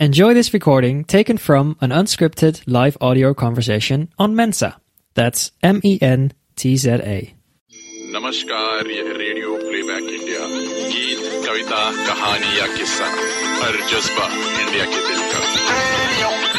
[0.00, 4.76] Enjoy this recording taken from an unscripted live audio conversation on Mensa.
[5.14, 7.34] That's M E N T Z A.
[8.14, 10.42] नमस्कार यह radio playback India
[10.90, 13.08] गीत कविता कहानी या किस्सा
[13.62, 14.26] हर जज्बा
[14.62, 16.54] India के दिल का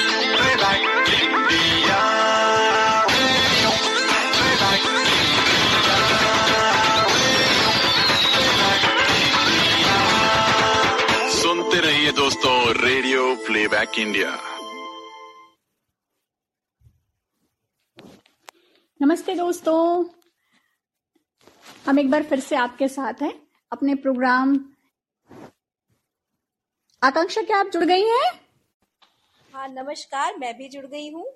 [12.30, 14.30] दोस्तों रेडियो प्लेबैक इंडिया
[19.00, 20.04] नमस्ते दोस्तों।
[21.86, 23.32] हम एक बार फिर से आपके साथ हैं।
[23.72, 24.54] अपने प्रोग्राम
[27.02, 28.30] आकांक्षा क्या आप जुड़ गई हैं?
[29.54, 31.26] हाँ नमस्कार मैं भी जुड़ गई हूँ।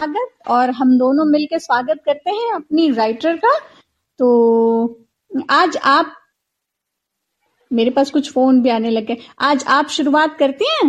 [0.00, 3.58] स्वागत और हम दोनों मिलकर स्वागत करते हैं अपनी राइटर का।
[4.18, 4.28] तो
[5.50, 6.12] आज आप
[7.72, 10.88] मेरे पास कुछ फ़ोन भी आने लगे। आज आप शुरुआत करती हैं?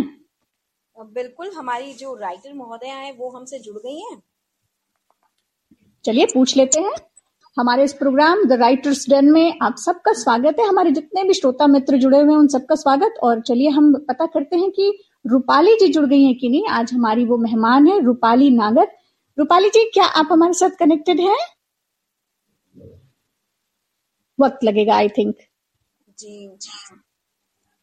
[0.96, 4.22] बिल्कुल हमारी जो राइटर महोदया है वो हमसे जुड़ गई हैं।
[6.04, 6.92] चलिए पूछ लेते हैं।
[7.56, 11.66] हमारे इस प्रोग्राम द राइटर्स डन में आप सबका स्वागत है। हमारे जितने भी श्रोता
[11.66, 14.90] मित्र जुड़े हुए हैं उन सबका स्वागत। और चलिए हम पता करते हैं कि
[15.26, 18.88] रूपाली जी जुड़ गई हैं कि नहीं। आज हमारी वो मेहमान है रूपाली नागर।
[19.38, 21.38] रूपाली जी क्या आप हमारे साथ कनेक्टेड हैं?
[24.38, 25.36] वक्त लगेगा आई थिंक
[26.18, 27.02] जी हाँ,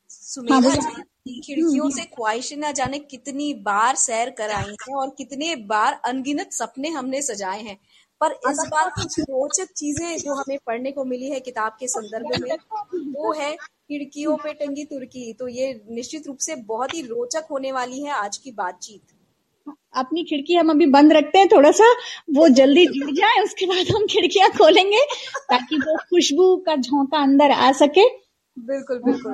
[0.09, 5.99] सुमेधा जी खिड़कियों से ख्वाहिशें न जाने कितनी बार सैर कराई हैं और कितने बार
[6.05, 7.77] अनगिनत सपने हमने सजाए हैं।
[8.21, 12.41] पर इस बार कुछ रोचक चीज़ें जो हमें पढ़ने को मिली है किताब के संदर्भ
[12.41, 12.57] में
[13.13, 17.71] वो है खिड़कियों पे टंगी तुर्की। तो ये निश्चित रूप से बहुत ही रोचक होने
[17.71, 19.18] वाली है आज की बातचीत।
[19.93, 21.91] अपनी खिड़की हम अभी बंद रखते हैं थोड़ा सा
[22.35, 25.05] वो जल्दी जुड़ जाए उसके बाद हम खिड़कियाँ खोलेंगे
[25.49, 28.09] ताकि वो खुशबू का झोंका अंदर आ सके।
[28.59, 29.33] बिल्कुल बिल्कुल।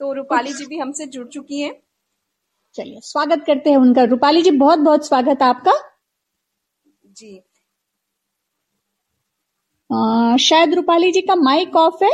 [0.00, 1.82] तो रूपाली जी भी हमसे जुड़ चुकी हैं।
[2.74, 5.72] चलिए स्वागत करते हैं उनका। रूपाली जी बहुत बहुत स्वागत आपका।
[7.04, 7.36] जी।
[9.90, 12.10] अ, शायद रूपाली जी का माइक ऑफ़ है।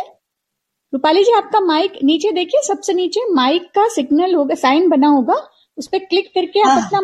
[0.93, 5.35] रूपाली जी आपका माइक नीचे देखिए सबसे नीचे माइक का सिग्नल होगा साइन बना होगा
[5.79, 7.01] उस पर क्लिक करके आप अपना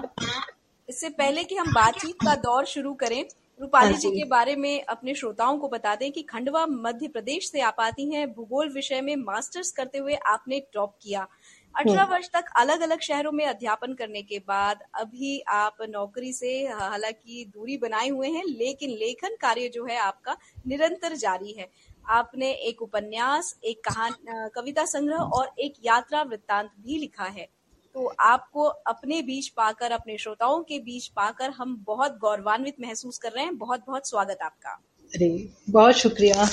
[0.88, 3.24] इससे पहले कि हम बातचीत का दौर शुरू करें
[3.60, 7.60] रूपाली जी के बारे में अपने श्रोताओं को बता दें कि खंडवा मध्य प्रदेश से
[7.60, 11.28] आप आती हैं। भूगोल विषय में मास्टर्स करते हुए आपने टॉप किया।
[11.76, 16.66] अठारह वर्ष तक अलग अलग शहरों में अध्यापन करने के बाद अभी आप नौकरी से
[16.66, 20.36] हालाँकि दूरी बनाए हुए हैं लेकिन लेखन कार्य जो है आपका
[20.66, 21.68] निरंतर जारी है।
[22.08, 24.14] आपने एक उपन्यास, एक कहान
[24.54, 27.48] कविता संग्रह और एक यात्रा वृत्तांत भी लिखा है।
[27.94, 33.32] तो आपको अपने बीच पाकर, अपने श्रोताओं के बीच पाकर हम बहुत गौरवान्वित महसूस कर
[33.32, 34.70] रहे हैं। बहुत बहुत स्वागत आपका।
[35.14, 36.48] अरे, बहुत शुक्रिया।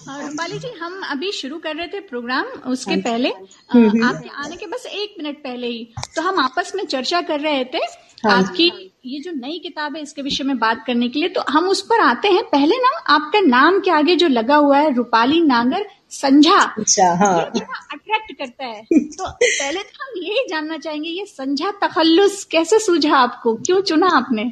[0.00, 4.86] रूपाली जी हम अभी शुरू कर रहे थे प्रोग्राम उसके पहले आपके आने के बस
[4.86, 7.80] एक मिनट पहले ही। तो हम आपस में चर्चा कर रहे थे
[8.28, 8.66] आपकी
[9.06, 11.80] ये जो नई किताब है इसके विषय में बात करने के लिए तो हम उस
[11.82, 15.86] पर आते हैं। पहले ना आपका नाम के आगे जो लगा हुआ है रूपाली नागर
[16.12, 18.82] संझा। अच्छा हाँ। अट्रैक्ट करता है?
[18.82, 23.54] तो पहले तो हम यही जानना चाहेंगे ये संझा तखल्लुस कैसे सूझा आपको?
[23.56, 24.42] क्यों चुना आपने?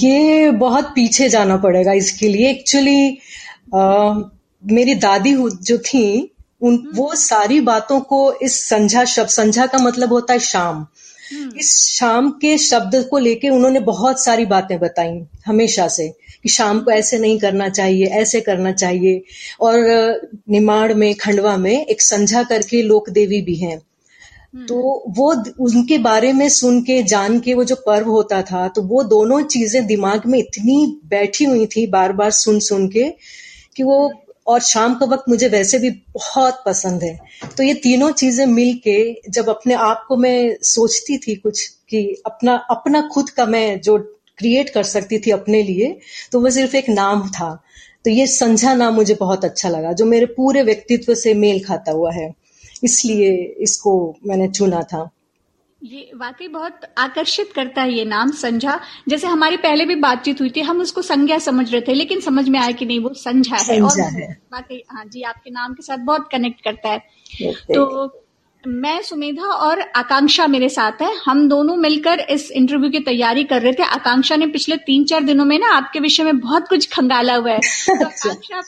[0.00, 3.18] ये बहुत पीछे जाना पड़ेगा इसके लिए। एक्चुअली
[4.66, 6.04] मेरी दादी जो थी
[6.62, 10.86] उन वो सारी बातों को इस संझा शब्द संझा का मतलब होता है शाम।
[11.58, 16.08] इस शाम के शब्द को लेके उन्होंने बहुत सारी बातें बताई हमेशा से
[16.42, 19.22] कि शाम को ऐसे नहीं करना चाहिए ऐसे करना चाहिए।
[19.60, 19.76] और
[20.50, 23.78] निमाड़ में खंडवा में एक संझा करके लोक देवी भी हैं।
[24.66, 24.76] तो
[25.08, 29.02] वो उनके बारे में सुन के जान के वो जो पर्व होता था तो वो
[29.04, 33.08] दोनों चीज़ें दिमाग में इतनी बैठी हुई थी बार बार सुन सुन के
[33.76, 33.98] कि वो
[34.46, 37.18] और शाम का वक्त मुझे वैसे भी बहुत पसंद है।
[37.56, 38.98] तो ये तीनों चीज़ें मिल के
[39.30, 43.98] जब अपने आप को मैं सोचती थी कुछ कि अपना अपना खुद का मैं जो
[44.38, 45.96] क्रिएट कर सकती थी अपने लिए
[46.32, 47.50] तो वो सिर्फ़ एक नाम था।
[48.04, 51.92] तो ये संझा नाम मुझे बहुत अच्छा लगा, जो मेरे पूरे व्यक्तित्व से मेल खाता
[51.92, 52.32] हुआ है।
[52.84, 53.92] इसलिए इसको
[54.26, 55.08] मैंने चुना था।
[55.86, 60.50] ये वाकई बहुत आकर्षित करता है ये नाम संझा। जैसे हमारी पहले भी बातचीत हुई
[60.56, 63.56] थी हम उसको संज्ञा समझ रहे थे लेकिन समझ में आया कि नहीं वो संझा
[63.56, 66.98] है। और है। वाकई हाँ जी आपके नाम के साथ बहुत कनेक्ट करता है।
[67.74, 68.12] तो
[68.66, 73.62] मैं सुमेधा और आकांक्षा मेरे साथ है। हम दोनों मिलकर इस इंटरव्यू की तैयारी कर
[73.62, 76.92] रहे थे। आकांक्षा ने पिछले तीन चार दिनों में ना आपके विषय में बहुत कुछ
[76.92, 78.60] खंगाला हुआ है। तो आकांक्षा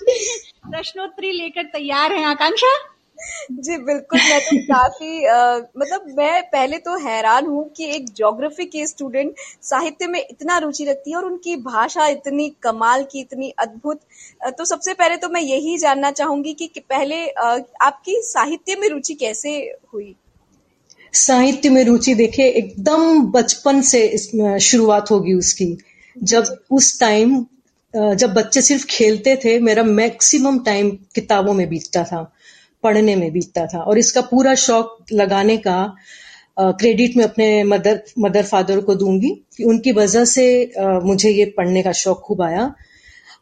[0.71, 2.98] प्रश्नोत्तरी लेकर तैयार है। आकांक्षा?
[3.51, 8.65] जी बिल्कुल मैं तो काफ़ी आ, मतलब मैं पहले तो हैरान हूँ कि एक ज्योग्राफी
[8.65, 13.51] के स्टूडेंट साहित्य में इतना रुचि रखती है और उनकी भाषा इतनी कमाल की इतनी
[13.59, 14.01] अद्भुत।
[14.59, 18.89] तो सबसे पहले तो मैं यही जानना चाहूँगी कि कि पहले आ, आपकी साहित्य में
[18.89, 19.57] रुचि कैसे
[19.95, 20.15] हुई?
[21.15, 25.77] साहित्य में रुचि देखे एकदम बचपन से शुरुआत होगी उसकी।
[26.17, 27.45] जब उस टाइम
[27.95, 32.21] जब बच्चे सिर्फ़ खेलते थे मेरा मैक्सिमम टाइम किताबों में बीतता था।
[32.83, 35.95] पढ़ने में बीतता था। और इसका पूरा शौक लगाने का
[36.59, 40.47] क्रेडिट में अपने मदर मदर फादर को दूँगी कि उनकी वजह से
[41.05, 42.73] मुझे ये पढ़ने का शौक खूब आया।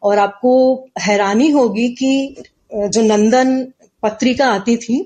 [0.03, 0.53] और आपको
[1.01, 3.61] हैरानी होगी कि जो नंदन
[4.03, 4.97] पत्रिका आती थी,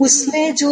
[0.00, 0.70] उसमें जो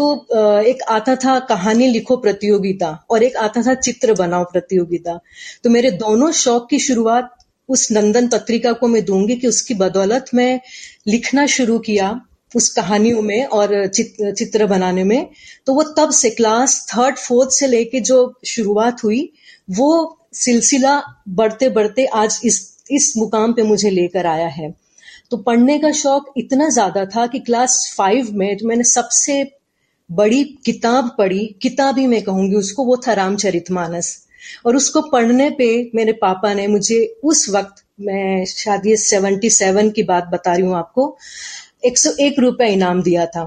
[0.62, 5.18] एक आता था कहानी लिखो प्रतियोगिता और एक आता था चित्र बनाओ प्रतियोगिता।
[5.64, 7.34] तो मेरे दोनों शौक की शुरुआत
[7.68, 10.60] उस नंदन पत्रिका को मैं दूँगी कि उसकी बदौलत मैं
[11.08, 12.08] लिखना शुरू किया।
[12.54, 15.28] उस कहानियों में और चित्र, चित्र बनाने में
[15.66, 19.30] तो वो तब से क्लास थर्ड फोर्थ से लेके जो शुरुआत हुई
[19.70, 19.90] वो
[20.34, 21.00] सिलसिला
[21.30, 24.70] बढ़ते बढ़ते आज इस इस मुकाम पे मुझे लेकर आया है।
[25.30, 29.42] तो पढ़ने का शौक इतना ज़्यादा था कि क्लास फाइव में जो मैंने सबसे
[30.10, 34.16] बड़ी किताब पढ़ी किताब ही मैं कहूँगी उसको वो था रामचरितमानस।
[34.66, 39.90] और उसको पढ़ने पे मेरे पापा ने मुझे उस वक्त मैं शायद ये सेवेंटी सेवन
[39.90, 41.16] की बात बता रही हूँ आपको
[41.82, 43.44] एक सौ एक रुपया इनाम दिया था।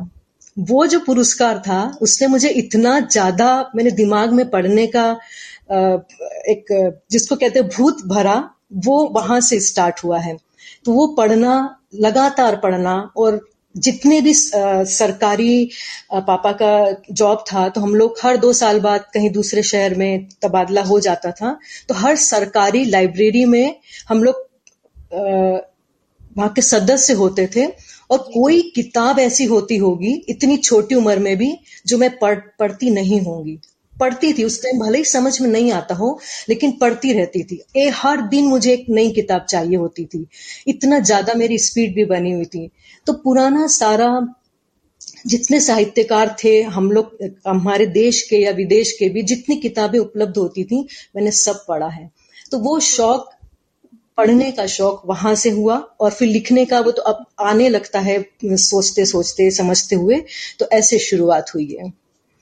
[0.58, 5.06] वो जो पुरस्कार था, उसने मुझे इतना ज़्यादा मैंने दिमाग में पढ़ने का
[5.72, 6.66] एक,
[7.12, 8.38] जिसको कहते हैं भूत भरा,
[8.76, 10.36] वो वहाँ से स्टार्ट हुआ है।
[10.86, 11.54] तो वो पढ़ना,
[11.98, 13.40] लगातार पढ़ना और
[13.76, 15.70] जितने भी सरकारी
[16.14, 16.72] पापा का
[17.12, 21.00] जॉब था तो हम लोग हर दो साल बाद कहीं दूसरे शहर में तबादला हो
[21.00, 21.58] जाता था।
[21.90, 23.76] तो हर सरकारी लाइब्रेरी में
[24.10, 24.48] हम लोग
[25.14, 27.66] वहाँ के सदस्य होते थे।
[28.12, 32.90] और कोई किताब ऐसी होती होगी, इतनी छोटी उम्र में भी, जो मैं पढ़, पढ़ती
[32.90, 33.60] नहीं होंगी।
[34.00, 36.20] पढ़ती थी, उस टाइम भले ही समझ में नहीं आता हो,
[36.50, 40.28] लेकिन पढ़ती रहती थी। ए, हर दिन मुझे एक नई किताब चाहिए होती थी।
[40.68, 42.72] इतना ज़्यादा मेरी स्पीड भी बनी हुई थी।
[43.08, 44.36] तो पुराना सारा
[45.28, 47.18] जितने साहित्यकार थे, हम लोग,
[47.48, 51.88] हमारे देश के या विदेश के भी, जितनी किताबें उपलब्ध होती थी, मैंने सब पढ़ा
[51.88, 52.12] है।
[52.52, 53.30] तो वो शौक
[54.18, 58.00] पढ़ने का शौक वहाँ से हुआ और फिर लिखने का वो तो अब आने लगता
[58.00, 60.24] है सोचते सोचते समझते हुए
[60.60, 61.94] तो ऐसे शुरुआत हुई है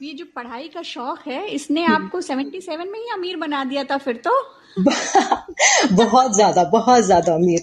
[0.01, 3.97] ये जो पढ़ाई का शौक है इसने। आपको 77 में ही अमीर बना दिया था
[3.97, 4.31] फिर तो
[5.91, 7.61] बहुत ज़्यादा बहुत ज़्यादा अमीर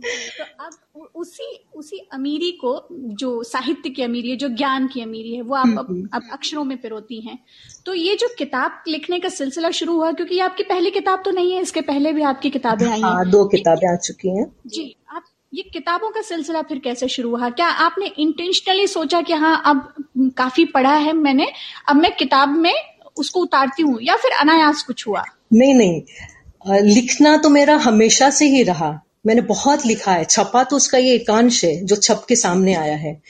[0.00, 5.34] तो अब उसी उसी अमीरी को जो साहित्य की अमीरी है जो ज्ञान की अमीरी
[5.34, 7.38] है वो आप अब, हम्म, हम्म। अब अक्षरों में पिरोती हैं।
[7.86, 11.30] तो ये जो किताब लिखने का सिलसिला शुरू हुआ क्योंकि ये आपकी पहली किताब तो
[11.30, 14.52] नहीं है इसके पहले भी आपकी किताबें आई हैं। हाँ, दो किताबें आ चुकी हैं।
[14.66, 15.24] जी आप
[15.54, 17.50] ये किताबों का सिलसिला फिर कैसे शुरू हुआ?
[17.50, 19.92] क्या आपने इंटेंशनली सोचा कि हाँ अब
[20.36, 21.46] काफ़ी पढ़ा है मैंने
[21.88, 22.74] अब मैं किताब में
[23.18, 25.24] उसको उतारती हूँ या फिर अनायास कुछ हुआ?
[25.52, 26.02] नहीं नहीं।
[26.94, 31.14] लिखना तो मेरा हमेशा से ही रहा। मैंने बहुत लिखा है। छपा तो उसका ये
[31.14, 33.20] एकांश है, जो छप के सामने आया है।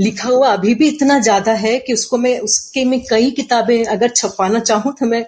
[0.00, 4.08] लिखा हुआ अभी भी इतना ज़्यादा है कि उसको मैं, उसके में कई किताबें अगर
[4.10, 5.24] छपाना चाहूँ तो मैं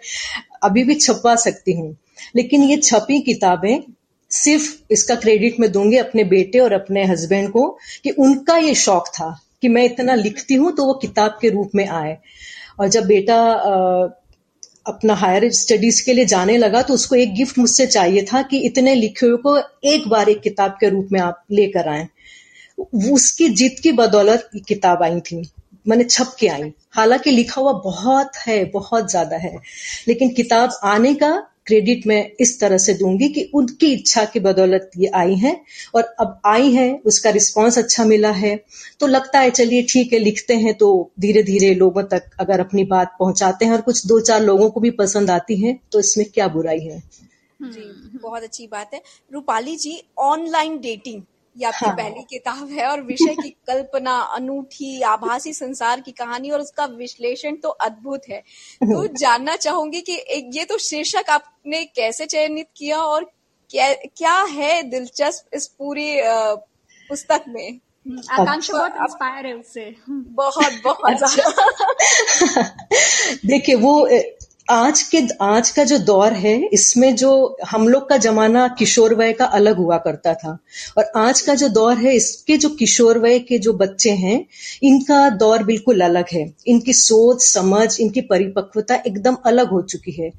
[0.62, 1.96] अभी भी छपवा सकती हूँ।
[2.36, 3.80] लेकिन ये छपी किताबें
[4.30, 7.66] सिर्फ़ इसका क्रेडिट मैं दूँगी अपने बेटे और अपने हस्बैंड को
[8.04, 9.28] कि उनका ये शौक था
[9.62, 12.16] कि मैं इतना लिखती हूँ तो वो किताब के रूप में आए।
[12.80, 13.38] और जब बेटा
[14.86, 18.58] अपना हायर स्टडीज़ के लिए जाने लगा तो उसको एक गिफ्ट मुझसे चाहिए था कि
[18.66, 19.56] इतने लिखे हुए को
[19.88, 22.06] एक बार एक किताब के रूप में आप लेकर आए।
[23.10, 25.42] उसकी जीत की बदौलत किताब आई थी,
[25.86, 29.56] मैंने छप के आई। हालाँकि लिखा हुआ बहुत है, बहुत ज़्यादा है,
[30.08, 31.30] लेकिन किताब आने का
[31.66, 35.54] क्रेडिट मैं इस तरह से दूँगी कि उनकी इच्छा की बदौलत ये आई है।
[35.94, 38.54] और अब आई है उसका रिस्पांस अच्छा मिला है।
[39.00, 40.88] तो लगता है चलिए ठीक है लिखते हैं तो
[41.20, 44.80] धीरे धीरे लोगों तक अगर अपनी बात पहुंचाते हैं और कुछ दो चार लोगों को
[44.80, 47.02] भी पसंद आती है तो इसमें क्या बुराई है?
[47.60, 51.22] जी बहुत अच्छी बात है। रूपाली जी ऑनलाइन डेटिंग
[51.56, 56.50] ये आपकी हाँ। पहली किताब है और विषय की कल्पना अनूठी आभासी संसार की कहानी
[56.50, 58.40] और उसका विश्लेषण तो अद्भुत है
[58.82, 60.20] तो जानना चाहूँगी कि
[60.54, 63.30] ये तो शीर्षक आपने कैसे चयनित किया और
[63.70, 66.12] क्या क्या है दिलचस्प इस पूरी
[67.10, 67.80] पुस्तक में
[68.30, 72.62] आकांक्षा बहुत इंस्पायर है उससे बहुत बहुत अच्छा।
[73.46, 73.94] देखिए वो
[74.70, 79.32] आज के, आज का जो दौर है, इसमें जो हम लोग का जमाना किशोर वय
[79.32, 80.58] का अलग हुआ करता था।
[80.98, 84.46] और आज का जो दौर है, इसके जो किशोर वय के जो बच्चे हैं,
[84.82, 90.32] इनका दौर बिल्कुल अलग है। इनकी सोच, समझ, इनकी परिपक्वता एकदम अलग हो चुकी है।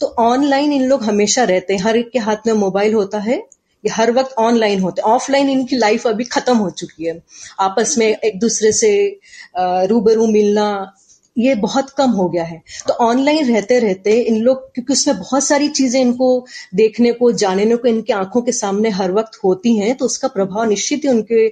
[0.00, 3.36] तो ऑनलाइन इन लोग हमेशा रहते हैं। हर एक के हाथ में मोबाइल होता है।
[3.84, 7.22] ये हर वक्त ऑनलाइन होते हैं। ऑफलाइन इनकी लाइफ अभी खत्म हो चुकी है।
[7.60, 9.18] आपस में एक दूसरे से
[9.58, 10.94] रूबरू मिलना
[11.36, 15.44] ये बहुत कम हो गया है। तो ऑनलाइन रहते रहते इन लोग, क्योंकि उसमें बहुत
[15.44, 19.94] सारी चीज़ें इनको देखने को, जानने को, इनके आँखों के सामने हर वक्त होती हैं
[19.96, 21.46] तो उसका प्रभाव निश्चित ही उनके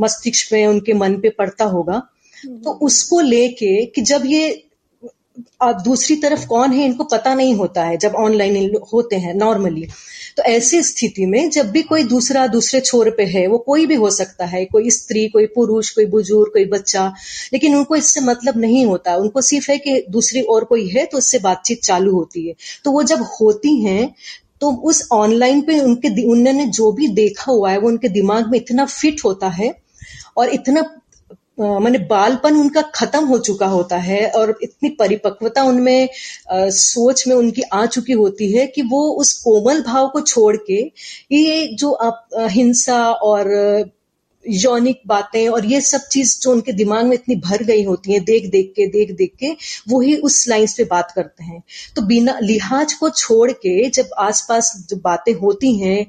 [0.00, 2.02] मस्तिष्क पे, उनके मन पे पड़ता होगा।
[2.44, 4.48] तो उसको लेके कि जब ये
[5.84, 9.86] दूसरी तरफ़ कौन है, इनको पता नहीं होता है जब ऑनलाइन होते हैं नॉर्मली
[10.36, 13.94] तो ऐसी स्थिति में जब भी कोई दूसरा, दूसरे छोर पे है, वो कोई भी
[13.94, 17.12] हो सकता है, कोई स्त्री, कोई पुरुष, कोई बुज़ुर्ग, कोई बच्चा,
[17.52, 21.18] लेकिन उनको इससे मतलब नहीं होता। उनको सिर्फ़ है कि दूसरी और कोई है तो
[21.18, 24.14] उससे बातचीत चालू होती है। तो वो जब होती हैं
[24.60, 28.58] तो उस ऑनलाइन पे उनके उन्होंने जो भी देखा हुआ है, वो उनके दिमाग में
[28.58, 29.74] इतना फिट होता है
[30.36, 30.82] और इतना
[31.58, 36.08] मैंने बालपन उनका खत्म हो चुका होता है और इतनी परिपक्वता उनमें
[36.52, 40.56] आ, सोच में उनकी आ चुकी होती है कि वो उस कोमल भाव को छोड़
[40.56, 40.80] के
[41.32, 43.52] ये जो आप हिंसा और
[44.48, 48.18] यौनिक बातें और ये सब चीज़ जो उनके दिमाग में इतनी भर गई होती है
[48.20, 49.50] देख देख के देख देख के
[49.88, 51.62] वो ही उस लाइन्स पे बात करते हैं।
[51.96, 56.06] तो बिना लिहाज को छोड़ के जब आसपास जो बातें होती हैं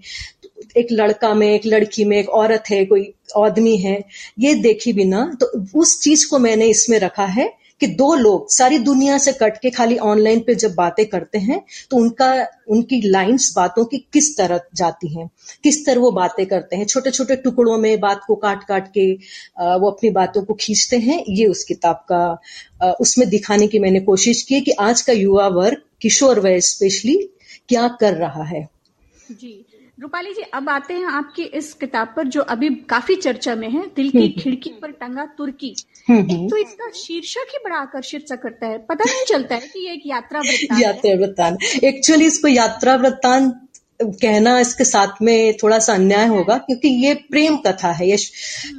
[0.78, 4.04] एक लड़का में, एक लड़की में, एक औरत है, कोई आदमी है,
[4.40, 5.46] ये देखी बिना तो
[5.80, 9.70] उस चीज़ को मैंने इसमें रखा है कि दो लोग सारी दुनिया से कट के
[9.70, 11.60] खाली ऑनलाइन पे जब बातें करते हैं
[11.92, 15.30] तो उनका, उनकी लाइंस बातों की किस तरह जाती हैं,
[15.64, 19.12] किस तरह वो बातें करते हैं। छोटे छोटे टुकड़ों में बात को काट काट के
[19.12, 24.42] वो अपनी बातों को खींचते हैं, ये उस किताब का उसमें दिखाने की मैंने कोशिश
[24.44, 27.18] की कि आज का युवा वर्ग किशोर वय स्पेशली
[27.70, 28.68] क्या कर रहा है।
[29.32, 29.54] जी
[29.98, 33.86] रूपाली जी अब आते हैं आपकी इस किताब पर जो अभी काफ़ी चर्चा में है
[33.96, 35.74] दिल की हम्म। खिड़की पर टंगा तुर्की
[36.08, 39.56] हम्म, एक हम्म। तो इसका शीर्षक ही बड़ा आकर्षित सा करता है पता नहीं चलता
[39.56, 40.42] है कि ये एक यात्रा
[40.80, 43.65] यात्रा वृत्तांत एक्चुअली इसको यात्रा वृत्तांत
[44.00, 48.18] कहना इसके साथ में थोड़ा सा अन्याय होगा क्योंकि ये प्रेम कथा है। ये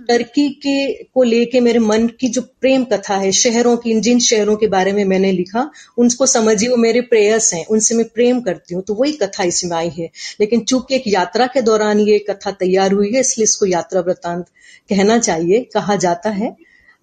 [0.08, 4.56] टर्की के को लेके मेरे मन की जो प्रेम कथा है शहरों की जिन शहरों
[4.56, 8.74] के बारे में मैंने लिखा उनको समझिए वो मेरे प्रेयर्स हैं उनसे मैं प्रेम करती
[8.74, 12.50] हूँ तो वही कथा इसमें आई है। लेकिन चूँकि एक यात्रा के दौरान ये कथा
[12.60, 14.46] तैयार हुई है इसलिए इसको यात्रा वृतांत
[14.90, 16.56] कहना चाहिए कहा जाता है।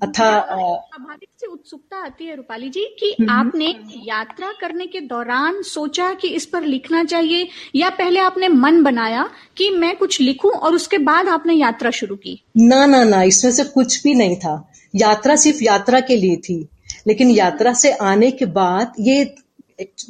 [0.03, 3.65] अथा स्वाभाविक से उत्सुकता आती है रूपाली जी कि हम्म, हम्म। आपने
[4.07, 9.29] यात्रा करने के दौरान सोचा कि इस पर लिखना चाहिए या पहले आपने मन बनाया
[9.57, 12.43] कि मैं कुछ लिखूं और उसके बाद आपने यात्रा शुरू की?
[12.57, 16.69] ना ना ना इसमें से कुछ भी नहीं था। यात्रा सिर्फ़ यात्रा के लिए थी
[17.07, 19.35] लेकिन यात्रा से आने के बाद ये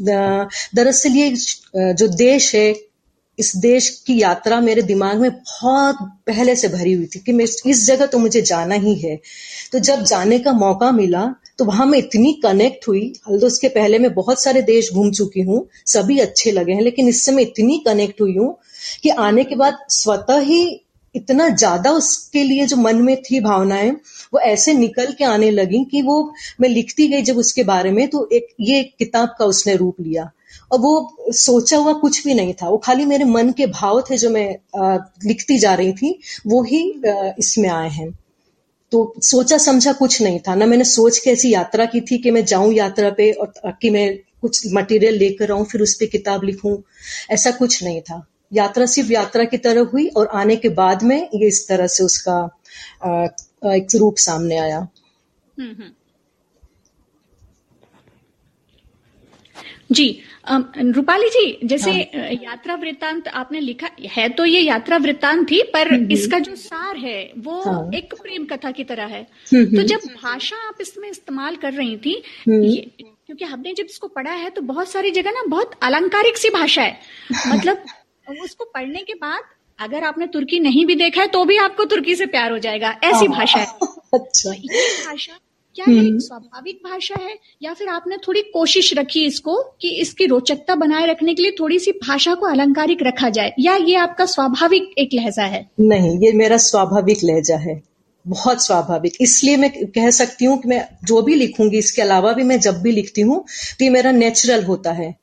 [0.02, 1.30] दरअसल ये
[1.94, 2.74] जो देश है
[3.40, 5.98] इस देश की यात्रा मेरे दिमाग में बहुत
[6.28, 9.16] पहले से भरी हुई थी कि मैं इस जगह तो मुझे जाना ही है।
[9.72, 11.26] तो जब जाने का मौका मिला
[11.60, 15.42] तो वहाँ मैं इतनी कनेक्ट हुई। हल्दो उसके पहले मैं बहुत सारे देश घूम चुकी
[15.42, 18.56] हूँ, सभी अच्छे लगे हैं, लेकिन इससे मैं इतनी कनेक्ट हुई हूँ
[19.04, 20.64] कि आने के बाद स्वतः ही
[21.16, 23.92] इतना ज़्यादा उसके लिए जो मन में थी भावनाएँ,
[24.34, 28.08] वो ऐसे निकल के आने लगी कि वो मैं लिखती गई जब उसके बारे में
[28.08, 30.30] तो एक ये किताब का उसने रूप लिया।
[30.74, 30.94] और वो
[31.30, 34.50] सोचा हुआ कुछ भी नहीं था। वो खाली मेरे मन के भाव थे जो मैं
[35.26, 36.82] लिखती जा रही थी वो ही
[37.40, 38.12] इसमें आए हैं।
[38.92, 42.32] तो सोचा समझा कुछ नहीं था। ना मैंने सोच के ऐसी यात्रा की थी कि
[42.32, 46.44] मैं जाऊँ यात्रा पे और कि मैं कुछ मटेरियल लेकर आऊँ फिर उस पर किताब
[46.44, 46.78] लिखूं।
[47.32, 51.18] ऐसा कुछ नहीं था। यात्रा सिर्फ़ यात्रा की तरह हुई और आने के बाद में
[51.18, 52.38] ये इस तरह से उसका
[53.76, 55.90] एक रूप सामने आया। हम्म,
[59.90, 60.08] जी
[60.48, 65.88] रूपाली जी जैसे हाँ। यात्रा वृत्तांत आपने लिखा है तो ये यात्रा वृत्तांत थी पर
[65.88, 69.66] हम्म, हम्म। इसका जो सार है वो हाँ। एक प्रेम कथा की तरह है हम्म,
[69.68, 74.50] तो जब भाषा आप इसमें इस्तेमाल कर रही थी क्योंकि हमने जब इसको पढ़ा है
[74.50, 77.00] तो बहुत सारी जगह ना बहुत अलंकारिक सी भाषा है
[77.48, 77.86] मतलब
[78.44, 79.44] उसको पढ़ने के बाद
[79.80, 82.96] अगर आपने तुर्की नहीं भी देखा है तो भी आपको तुर्की से प्यार हो जाएगा
[83.04, 83.66] ऐसी हाँ। भाषा है
[84.14, 85.40] अच्छा तो ये भाषा
[85.76, 87.36] क्या ये हम्म। स्वाभाविक भाषा है?
[87.62, 91.80] या फिर आपने थोड़ी कोशिश रखी इसको कि इसकी रोचकता बनाए रखने के लिए थोड़ी
[91.80, 93.54] सी भाषा को अलंकारिक रखा जाए?
[93.60, 95.70] या ये आपका स्वाभाविक एक लहजा है?
[95.80, 97.82] नहीं, ये मेरा स्वाभाविक लहजा है।
[98.26, 102.44] बहुत स्वाभाविक। इसलिए मैं कह सकती हूँ कि मैं जो भी लिखूँगी, इसके अलावा भी
[102.44, 103.44] मैं जब भी लिखती हूँ
[103.80, 105.14] तो ये मेरा नेचुरल होता है।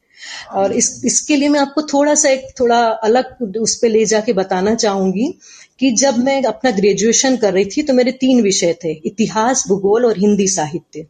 [0.53, 4.33] और इस, इसके लिए मैं आपको थोड़ा सा एक, थोड़ा अलग उस पर ले जाके
[4.33, 5.39] बताना चाहूँगी
[5.81, 10.07] कि जब मैं अपना ग्रेजुएशन कर रही थी तो मेरे तीन विषय थे, इतिहास, भूगोल
[10.07, 11.07] और हिंदी साहित्य।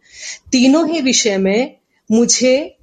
[0.52, 1.76] तीनों ही विषय में
[2.10, 2.76] मुझे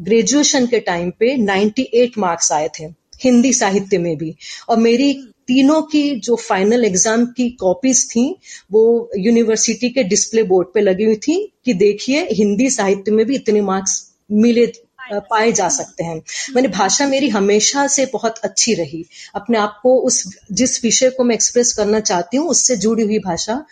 [0.00, 2.84] ग्रेजुएशन के टाइम पे 98 मार्क्स आए थे,
[3.24, 4.34] हिंदी साहित्य में भी।
[4.68, 5.12] और मेरी
[5.46, 8.36] तीनों की जो फाइनल एग्ज़ाम की कॉपीज थी,
[8.72, 13.34] वो यूनिवर्सिटी के डिस्प्ले बोर्ड पे लगी हुई थी कि देखिए, हिंदी साहित्य में भी
[13.34, 14.66] इतने मार्क्स मिले
[15.12, 16.22] पाए जा सकते हैं।
[16.54, 21.24] मैंने भाषा मेरी हमेशा से बहुत अच्छी रही। अपने आप को उस जिस विषय को
[21.24, 23.64] मैं एक्सप्रेस करना चाहती हूँ उससे जुड़ी हुई भाषा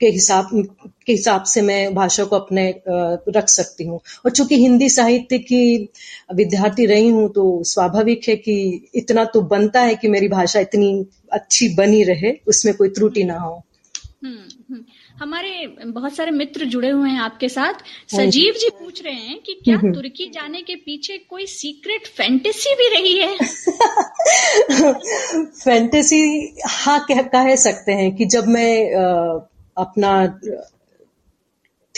[0.00, 0.48] के हिसाब
[1.06, 2.68] के हिसाब से मैं भाषा को अपने
[3.28, 5.88] रख सकती हूँ। और चूँकि हिंदी साहित्य की
[6.34, 11.06] विद्यार्थी रही हूँ तो स्वाभाविक है कि इतना तो बनता है कि मेरी भाषा इतनी
[11.32, 13.62] अच्छी बनी रहे उसमें कोई त्रुटि ना हो।
[14.24, 14.84] हम्म, हम्म।
[15.18, 17.74] हमारे बहुत सारे मित्र जुड़े हुए हैं आपके साथ। हाँ
[18.14, 22.96] सजीव जी पूछ रहे हैं कि क्या तुर्की जाने के पीछे कोई सीक्रेट फैंटेसी भी
[22.96, 23.36] रही है?
[25.44, 29.38] फैंटेसी हाँ कह, कह सकते हैं कि जब मैं आ,
[29.76, 30.40] अपना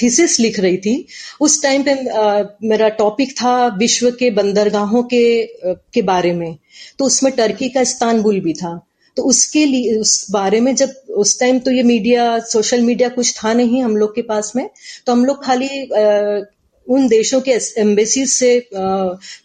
[0.03, 1.07] थीसिस लिख रही थी
[1.41, 6.59] उस टाइम पे आ, मेरा टॉपिक था विश्व के बंदरगाहों के के बारे में।
[6.99, 8.88] तो उसमें टर्की का इस्तानबुल भी था।
[9.19, 13.35] तो उसके लिए उस बारे में जब उस टाइम तो ये मीडिया सोशल मीडिया कुछ
[13.39, 14.71] था नहीं हम लोग के पास में
[15.07, 16.41] तो हम लोग खाली आ,
[16.89, 18.69] उन देशों के एम्बेसी से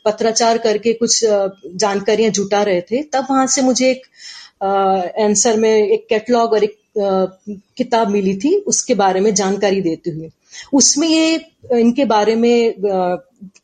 [0.05, 1.19] पत्राचार करके कुछ
[1.75, 4.05] जानकारियाँ जुटा रहे थे तब वहाँ से मुझे एक
[5.23, 6.77] आंसर में एक कैटलॉग और एक
[7.77, 10.29] किताब मिली थी उसके बारे में जानकारी देते हुए।
[10.73, 11.35] उसमें ये
[11.71, 12.73] इनके बारे में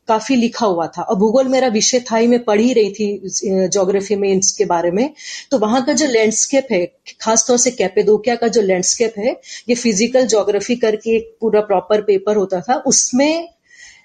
[0.08, 3.68] काफ़ी लिखा हुआ था। और भूगोल मेरा विषय था ही, मैं पढ़ ही रही थी
[3.68, 5.12] ज्योग्राफी में इसके बारे में।
[5.50, 6.84] तो वहाँ का जो लैंडस्केप है,
[7.20, 12.36] खासतौर से कैपेडोकिया का जो लैंडस्केप है, ये फ़िज़िकल ज्योग्राफी करके एक पूरा प्रॉपर पेपर
[12.36, 13.48] होता था। उसमें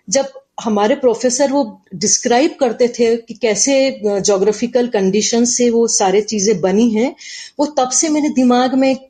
[0.09, 0.27] जब
[0.63, 1.63] हमारे प्रोफेसर वो
[1.95, 7.15] डिस्क्राइब करते थे कि कैसे जोग्राफिकल कंडीशन से वो सारे चीज़ें बनी हैं,
[7.59, 9.09] वो तब से मेरे दिमाग में एक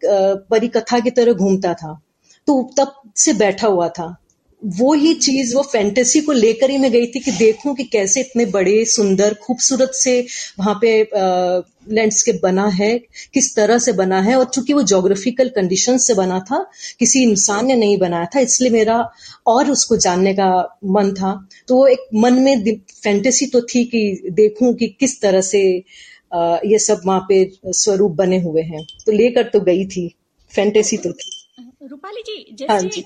[0.52, 2.00] परिकथा की तरह घूमता था।
[2.48, 4.16] तो तब से बैठा हुआ था।
[4.62, 8.20] वो ही चीज़ वो फैंटेसी को लेकर ही मैं गई थी कि देखूँ कि कैसे
[8.22, 10.20] इतने बड़े सुंदर खूबसूरत से
[10.60, 10.92] वहाँ पे
[11.90, 12.98] लैंडस्केप बना है
[13.34, 16.64] किस तरह से बना है। और चूँकि वो जोग्राफिकल कंडीशन से बना था
[17.00, 18.98] किसी इंसान ने नहीं बनाया था इसलिए मेरा
[19.48, 20.50] और उसको जानने का
[20.88, 21.34] मन था।
[21.68, 25.62] तो वो एक मन में फैंटेसी तो थी कि देखूँ कि किस तरह से
[26.66, 30.08] ये सब वहाँ पे स्वरूप बने हुए हैं। तो लेकर तो गई थी
[30.54, 31.32] फैंटेसी तो थी।
[31.84, 33.04] रूपाली जी जैसे हाँ जी।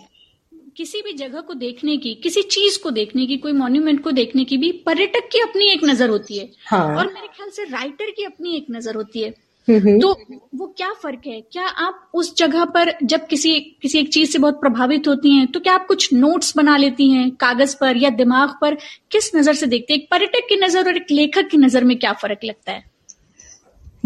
[0.79, 4.43] किसी भी जगह को देखने की किसी चीज़ को देखने की कोई मॉन्यूमेंट को देखने
[4.45, 8.12] की भी पर्यटक की अपनी एक नज़र होती है। हाँ। और मेरे ख्याल से राइटर
[8.12, 9.29] की अपनी एक नज़र होती है।
[9.67, 10.12] तो
[10.56, 11.39] वो क्या फ़र्क है?
[11.43, 15.47] क्या आप उस जगह पर जब किसी किसी एक चीज़ से बहुत प्रभावित होती हैं
[15.47, 18.77] तो क्या आप कुछ नोट्स बना लेती हैं कागज़ पर या दिमाग पर?
[19.12, 20.01] किस नज़र से देखते हैं?
[20.01, 22.84] एक पर्यटक की नज़र और एक लेखक की नज़र में क्या फ़र्क लगता है?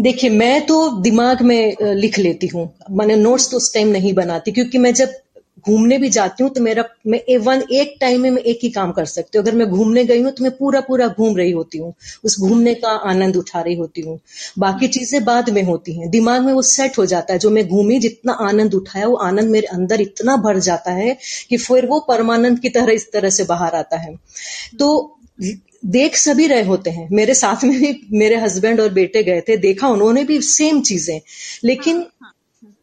[0.00, 4.52] देखिए मैं तो दिमाग में लिख लेती हूँ। मैंने नोट्स तो उस टाइम नहीं बनाती
[4.52, 5.12] क्योंकि मैं जब
[5.66, 8.70] घूमने भी जाती हूँ तो मेरा मैं ए, वन एक टाइम में मैं एक ही
[8.70, 11.50] काम कर सकती हूँ। अगर मैं घूमने गई हूँ तो मैं पूरा पूरा घूम रही
[11.52, 11.92] होती हूँ।
[12.24, 14.18] उस घूमने का आनंद उठा रही होती हूँ।
[14.58, 17.66] बाकी चीज़ें बाद में होती हैं। दिमाग में वो सेट हो जाता है। जो मैं
[17.68, 21.16] घूमी जितना आनंद उठाया वो आनंद मेरे अंदर इतना भर जाता है
[21.50, 24.14] कि फिर वो परमानंद की तरह इस तरह से बाहर आता है।
[24.78, 24.90] तो
[25.86, 29.56] देख सभी रहे होते हैं। मेरे साथ में भी मेरे हस्बैंड और बेटे गए थे।
[29.58, 31.20] देखा उन्होंने भी सेम चीज़ें।
[31.64, 32.04] लेकिन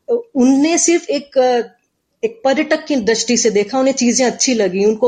[0.09, 1.37] उनने सिर्फ़ एक
[2.23, 5.07] एक पर्यटक की दृष्टि से देखा, उन्हें चीज़ें अच्छी लगी, उनको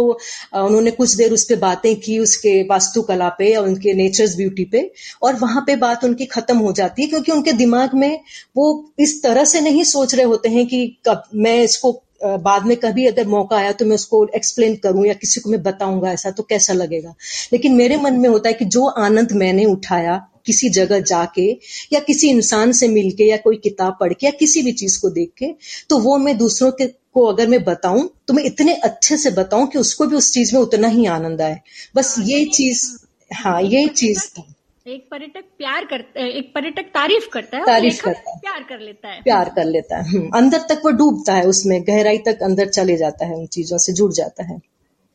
[0.56, 4.90] उन्होंने कुछ देर उस पर बातें की, उसके वास्तुकला पे और उनके नेचर्स ब्यूटी पे,
[5.24, 8.20] और वहाँ पे बात उनकी खत्म हो जाती है, क्योंकि उनके दिमाग में
[8.56, 12.76] वो इस तरह से नहीं सोच रहे होते हैं कि कब मैं इसको बाद में
[12.78, 16.32] कभी अगर मौका आया तो मैं उसको एक्सप्लेन करूँ या किसी को मैं बताऊँगा ऐसा
[16.32, 17.14] तो कैसा लगेगा।
[17.54, 21.50] लेकिन मेरे मन में होता है कि जो आनंद मैंने उठाया किसी जगह जाके
[21.94, 25.10] या किसी इंसान से मिलके या कोई किताब पढ़ के या किसी भी चीज़ को
[25.10, 25.54] देख के
[25.90, 29.68] तो वो मैं दूसरों के को अगर मैं बताऊँ तो मैं इतने अच्छे से बताऊँ
[29.68, 31.60] कि उसको भी उस चीज़ में उतना ही आनंद आए।
[31.96, 32.98] बस हाँ, ये चीज़
[33.32, 34.44] हाँ ये चीज़ था
[34.86, 38.80] एक पर्यटक प्यार करता है एक पर्यटक तारीफ़ करता है तारीफ़ करता है। प्यार कर
[38.80, 42.44] लेता है। प्यार कर लेता है हम्म, अंदर तक वो डूबता है उसमें गहराई तक
[42.44, 44.62] अंदर चले जाता है उन चीज़ों से जुड़ जाता है।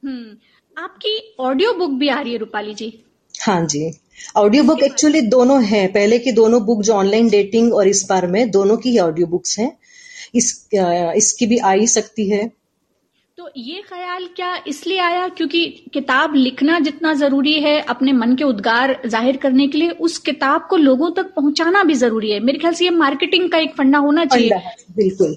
[0.05, 0.37] हम्म।
[0.83, 3.05] आपकी ऑडियो बुक भी आ रही है रूपाली जी।
[3.41, 3.93] हाँ जी।
[4.37, 8.27] ऑडियो बुक एक्चुअली दोनों है। पहले की दोनों बुक जो ऑनलाइन डेटिंग और इस बार
[8.27, 9.78] में दोनों की ही ऑडियो बुक्स हैं।
[10.35, 12.47] इस इसकी भी आ ही सकती है।
[13.39, 15.65] तो ये ख्याल क्या इसलिए आया क्योंकि
[15.95, 20.67] किताब लिखना जितना ज़रूरी है अपने मन के उद्गार ज़ाहिर करने के लिए उस किताब
[20.71, 23.99] को लोगों तक पहुंचाना भी ज़रूरी है। मेरे ख्याल से ये मार्केटिंग का एक फंडा
[23.99, 24.59] होना चाहिए।
[24.97, 25.37] बिल्कुल।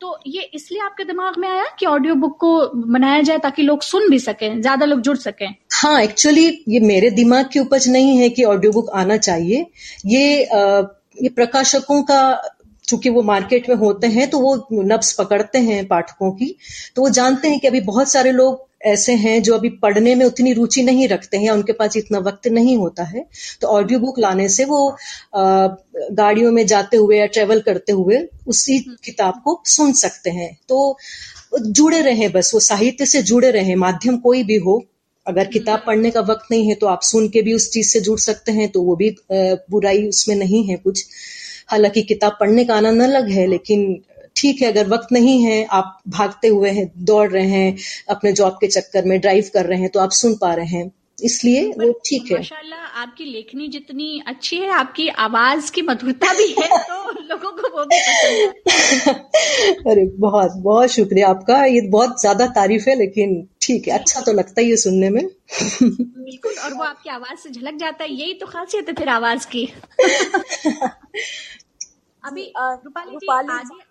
[0.00, 3.82] तो ये इसलिए आपके दिमाग में आया कि ऑडियो बुक को बनाया जाए ताकि लोग
[3.82, 5.54] सुन भी सकें ज़्यादा लोग जुड़ सकें?
[5.74, 9.66] हाँ एक्चुअली ये मेरे दिमाग की उपज नहीं है कि ऑडियो बुक आना चाहिए।
[10.06, 10.82] ये आ,
[11.22, 12.20] ये प्रकाशकों का
[12.84, 16.54] चूँकि वो मार्केट में होते हैं तो वो नब्स पकड़ते हैं पाठकों की।
[16.96, 20.24] तो वो जानते हैं कि अभी बहुत सारे लोग ऐसे हैं जो अभी पढ़ने में
[20.26, 23.24] उतनी रुचि नहीं रखते हैं उनके पास इतना वक्त नहीं होता है।
[23.60, 24.96] तो ऑडियो बुक लाने से वो
[25.34, 30.96] गाड़ियों में जाते हुए या ट्रेवल करते हुए उसी किताब को सुन सकते हैं। तो
[31.52, 34.82] जुड़े रहे बस वो साहित्य से जुड़े रहे माध्यम कोई भी हो।
[35.26, 38.00] अगर किताब पढ़ने का वक्त नहीं है तो आप सुन के भी उस चीज़ से
[38.00, 41.04] जुड़ सकते हैं तो वो भी बुराई उसमें नहीं है कुछ।
[41.68, 44.02] हालाँकि किताब पढ़ने का आनंद अलग है लेकिन
[44.36, 47.76] ठीक है अगर वक्त नहीं है आप भागते हुए हैं दौड़ रहे हैं
[48.08, 50.90] अपने जॉब के चक्कर में ड्राइव कर रहे हैं तो आप सुन पा रहे हैं।
[51.18, 56.48] इसलिए वो ठीक है। माशाल्लाह आपकी लेखनी जितनी अच्छी है आपकी आवाज़ की मधुरता भी
[56.58, 57.03] है तो
[57.64, 59.14] को वो भी पसंद है।
[59.90, 64.32] अरे बहुत बहुत शुक्रिया आपका। ये बहुत ज़्यादा तारीफ़ है लेकिन ठीक है अच्छा तो
[64.32, 65.22] लगता ही है सुनने में।
[65.62, 69.46] बिल्कुल और वो आपकी आवाज़ से झलक जाता है यही तो खासियत है फिर आवाज़
[69.46, 69.64] की।
[72.24, 73.82] अभी रूपाली जी आगे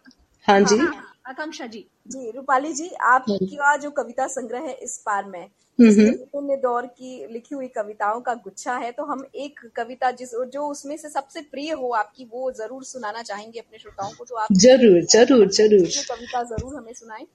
[0.47, 4.97] हाँ जी। हाँ, हाँ, आकांक्षा जी। जी रूपाली जी आपका जो कविता संग्रह है इस
[5.05, 5.47] पार में
[5.79, 10.67] विभिन्न दौर की लिखी हुई कविताओं का गुच्छा है तो हम एक कविता जिस जो
[10.67, 14.53] उसमें से सबसे प्रिय हो आपकी वो ज़रूर सुनाना चाहेंगे अपने श्रोताओं को तो आप
[14.53, 17.25] ज़रूर ज़रूर ज़रूर। कविता ज़रूर हमें सुनाएँ।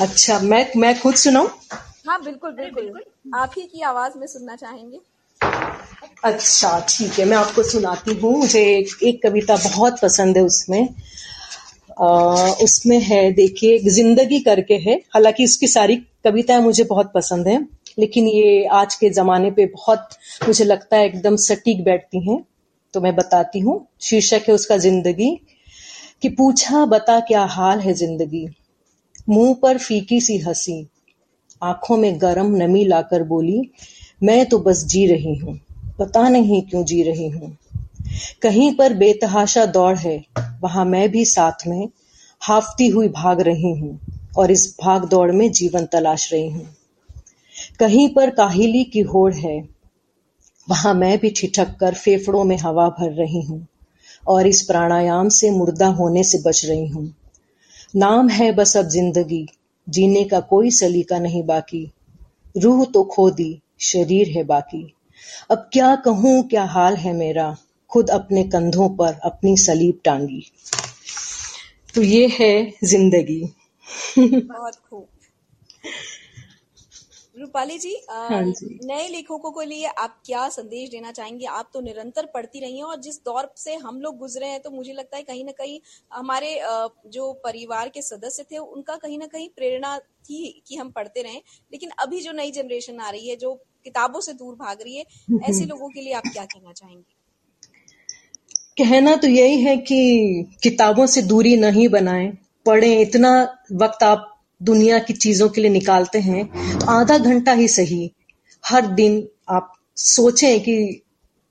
[0.00, 1.48] अच्छा मैं मैं खुद सुनाऊं?
[2.08, 3.02] हाँ बिल्कुल बिल्कुल।
[3.34, 5.00] आप ही की आवाज़ में सुनना चाहेंगे।
[6.24, 10.88] अच्छा ठीक है मैं आपको सुनाती हूँ। मुझे एक, एक कविता बहुत पसंद है उसमें।
[12.00, 12.06] आ,
[12.64, 15.96] उसमें है देखिए ज़िंदगी करके है। हालाँकि उसकी सारी
[16.28, 17.58] कविताएँ मुझे बहुत पसंद है,
[17.98, 20.08] लेकिन ये आज के जमाने पे बहुत
[20.46, 22.42] मुझे लगता है एकदम सटीक बैठती हैं
[22.94, 25.30] तो मैं बताती हूँ। शीर्षक है उसका ज़िंदगी,
[26.22, 28.46] कि पूछा बता क्या हाल है ज़िंदगी।
[29.28, 30.86] मुँह पर फीकी सी हँसी,
[31.62, 33.60] आँखों में गरम नमी लाकर बोली,
[34.22, 35.58] मैं तो बस जी रही हूँ,
[35.98, 37.56] पता नहीं क्यों जी रही हूँ।
[38.42, 40.22] कहीं पर बेतहाशा दौड़ है,
[40.62, 41.88] वहाँ मैं भी साथ में
[42.42, 43.98] हाफती हुई भाग रही हूँ।
[44.30, 46.66] और इस भाग दौड़ में जीवन तलाश रही हूँ।
[47.80, 49.58] कहीं पर काहिली की होड़ है,
[50.68, 53.66] वहाँ मैं भी ठिठक कर फेफड़ों में हवा भर रही हूँ
[54.28, 57.12] और इस प्राणायाम से मुर्दा होने से बच रही हूँ।
[57.96, 59.46] नाम है बस अब ज़िंदगी,
[59.86, 61.90] जीने का कोई सलीका नहीं बाकी।
[62.56, 64.82] रूह तो खो दी, शरीर है बाकी।
[65.50, 67.56] अब क्या कहूँ, क्या हाल है मेरा?
[67.90, 70.42] खुद अपने कंधों पर अपनी सलीब टांगी।
[71.94, 73.42] तो ये है ज़िंदगी।
[74.44, 75.08] बहुत खूब।
[77.34, 77.92] रूपाली जी,
[78.30, 81.46] हाँ जी। नए लेखकों को लिए आप क्या संदेश देना चाहेंगे?
[81.46, 84.70] आप तो निरंतर पढ़ती रही हैं और जिस दौर से हम लोग गुजरे हैं तो
[84.70, 85.80] मुझे लगता है कहीं ना कहीं
[86.12, 86.54] हमारे
[87.08, 91.40] जो परिवार के सदस्य थे उनका कहीं ना कहीं प्रेरणा थी कि हम पढ़ते रहें।
[91.72, 95.04] लेकिन अभी जो नई जनरेशन आ रही है जो किताबों से दूर भाग रही है
[95.44, 97.14] ऐसे लोगों के लिए आप क्या कहना चाहेंगे?
[98.78, 99.98] कहना तो यही है कि
[100.62, 102.32] किताबों से दूरी नहीं बनाएँ।
[102.68, 103.30] पढ़ें इतना
[103.74, 104.24] वक्त आप
[104.60, 106.46] दुनिया की चीज़ों के लिए निकालते हैं
[106.78, 108.10] तो आधा घंटा ही सही।
[108.64, 111.02] हर दिन आप सोचें कि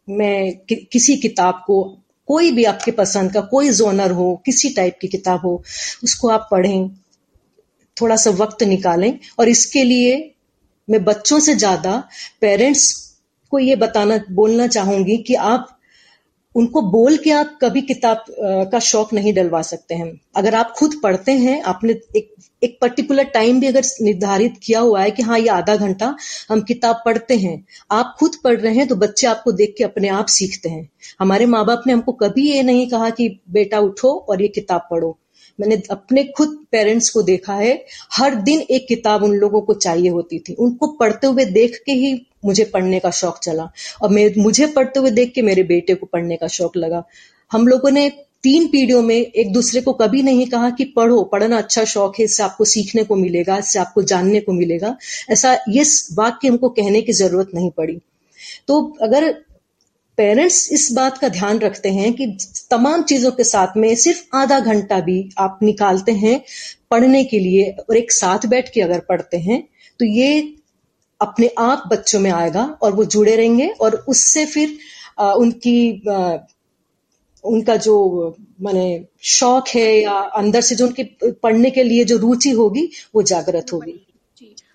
[0.08, 1.84] मैं कि, किसी किताब को
[2.28, 5.64] कोई भी आपके पसंद का कोई जोनर हो किसी टाइप की किताब हो
[6.04, 6.90] उसको आप पढ़ें
[7.98, 10.16] थोड़ा सा वक्त निकालें और इसके लिए
[10.88, 11.98] मैं बच्चों से ज़्यादा
[12.42, 12.92] पेरेंट्स
[13.52, 15.77] को ये बताना बोलना चाहूँगी कि आप
[16.58, 18.24] उनको बोल के आप कभी किताब
[18.72, 23.24] का शौक नहीं डलवा सकते हैं। अगर आप खुद पढ़ते हैं, आपने एक एक पर्टिकुलर
[23.24, 26.16] टाइम भी अगर निर्धारित किया हुआ है कि हाँ ये आधा घंटा
[26.50, 30.08] हम किताब पढ़ते हैं। आप खुद पढ़ रहे हैं तो बच्चे आपको देख के अपने
[30.08, 30.90] आप सीखते हैं।
[31.20, 34.88] हमारे माँ बाप ने हमको कभी ये नहीं कहा कि, बेटा, उठो और ये किताब
[34.92, 35.18] पढ़ो।
[35.60, 40.10] मैंने अपने खुद पेरेंट्स को देखा है, हर दिन एक किताब उन लोगों को चाहिए
[40.10, 42.14] होती थी। उनको पढ़ते हुए देख के ही
[42.46, 43.72] मुझे पढ़ने का शौक चला।
[44.02, 47.04] और मैं, मुझे पढ़ते हुए देख के मेरे बेटे को पढ़ने का शौक लगा।
[47.52, 48.10] हम लोगों ने
[48.44, 52.26] तीन पीढ़ियों में एक दूसरे को कभी नहीं कहा कि पढ़ो, पढ़ना अच्छा शौक है,
[52.26, 54.98] इससे आपको सीखने को मिलेगा, इससे आपको जानने को मिलेगा।
[55.30, 58.00] ऐसा, ये वाक्य हमको कहने की ज़रूरत नहीं पड़ी।
[58.68, 59.32] तो अगर
[60.18, 62.38] पेरेंट्स इस बात का ध्यान रखते हैं कि
[62.70, 66.42] तमाम चीज़ों के साथ में सिर्फ़ आधा घंटा भी आप निकालते हैं
[66.92, 69.68] पढ़ने के लिए और एक साथ बैठ के अगर पढ़ते हैं
[70.00, 70.57] तो ये
[71.22, 74.78] अपने आप बच्चों में आएगा और वो जुड़े रहेंगे और उससे फिर
[75.20, 76.38] आ, उनकी आ,
[77.44, 82.52] उनका जो माने शौक है या अंदर से जो उनके पढ़ने के लिए जो रुचि
[82.52, 84.00] होगी वो जागृत होगी।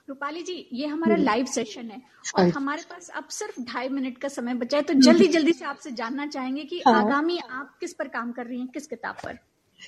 [0.09, 2.03] रूपाली जी ये हमारा लाइव सेशन है
[2.39, 5.65] और हमारे पास अब सिर्फ़ ढाई मिनट का समय बचा है तो जल्दी जल्दी से
[5.65, 9.15] आपसे जानना चाहेंगे कि हाँ। आगामी आप किस पर काम कर रही हैं किस किताब
[9.25, 9.39] पर?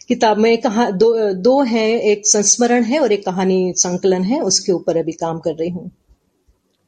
[0.09, 4.73] किताब में कहा दो दो है एक संस्मरण है और एक कहानी संकलन है उसके
[4.73, 5.91] ऊपर अभी काम कर रही हूँ।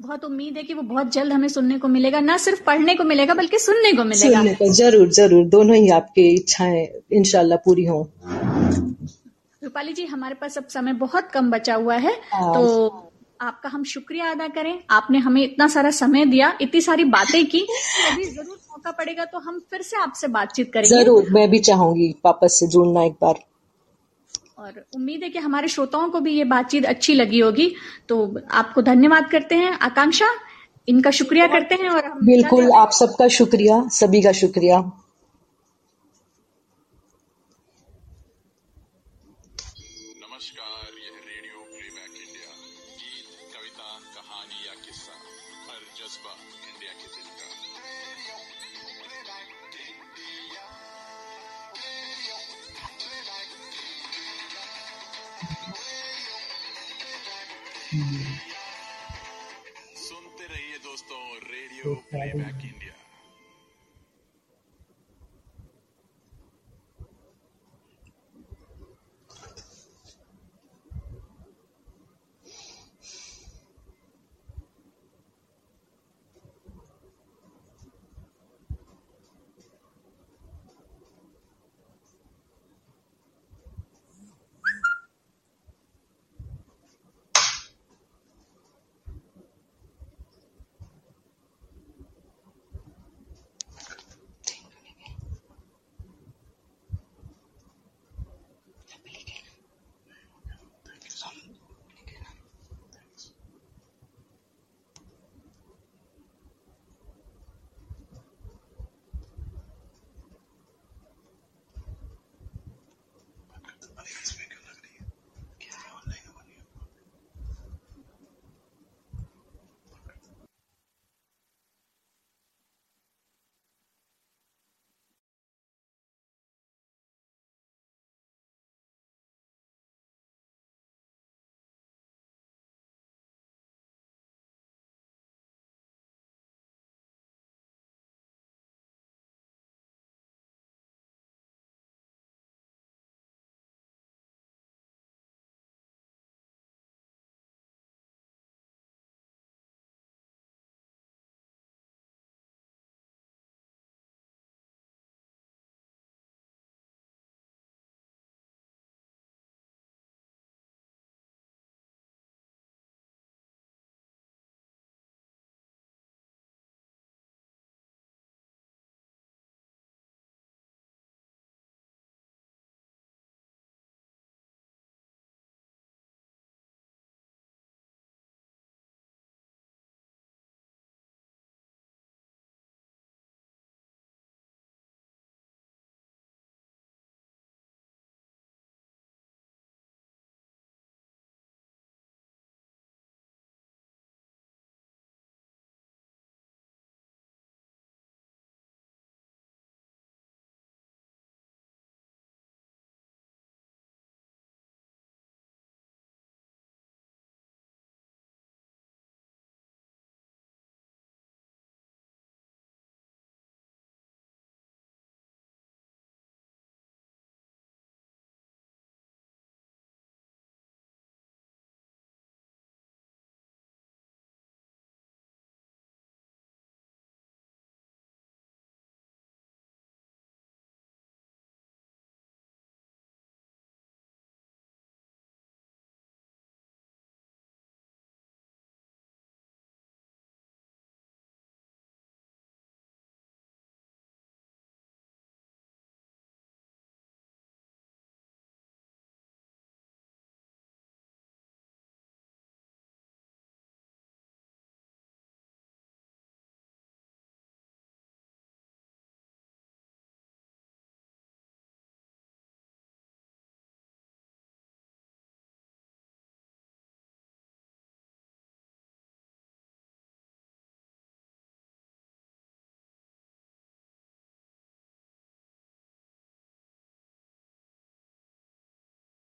[0.00, 3.04] बहुत उम्मीद है कि वो बहुत जल्द हमें सुनने को मिलेगा ना सिर्फ़ पढ़ने को
[3.04, 7.84] मिलेगा बल्कि सुनने को मिलेगा। सुनने को ज़रूर ज़रूर दोनों ही आपकी इच्छाएँ इनशाला पूरी
[7.84, 8.00] हो।
[9.62, 12.88] रूपाली जी हमारे पास अब समय बहुत कम बचा हुआ है हाँ। तो
[13.40, 17.66] आपका हम शुक्रिया अदा करें। आपने हमें इतना सारा समय दिया इतनी सारी बातें की
[18.06, 22.14] अभी ज़रूर मौका पड़ेगा तो हम फिर से आपसे बातचीत करेंगे। ज़रूर मैं भी चाहूँगी
[22.24, 23.44] वापस से जुड़ना एक बार।
[24.58, 27.74] और उम्मीद है कि हमारे श्रोताओं को भी ये बातचीत अच्छी लगी होगी।
[28.08, 30.26] तो आपको धन्यवाद करते हैं। आकांक्षा
[30.88, 35.05] इनका शुक्रिया करते हैं और हम बिल्कुल आप सबका शुक्रिया सभी का शुक्रिया।